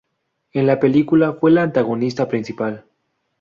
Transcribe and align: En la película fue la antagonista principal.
En 0.53 0.65
la 0.65 0.79
película 0.79 1.33
fue 1.33 1.51
la 1.51 1.61
antagonista 1.61 2.27
principal. 2.27 2.85